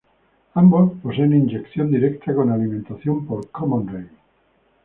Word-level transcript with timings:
Ambos 0.55 0.93
poseen 0.99 1.31
inyección 1.41 1.91
directa 1.91 2.33
con 2.33 2.49
alimentación 2.49 3.23
por 3.27 3.51
common-rail. 3.51 4.09